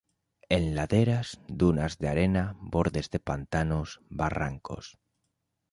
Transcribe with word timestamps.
En 0.55 0.63
laderas, 0.75 1.27
dunas 1.59 1.93
de 2.01 2.07
arena, 2.13 2.43
bordes 2.73 3.11
de 3.11 3.19
pantanos, 3.19 3.89
barrancos. 4.09 4.97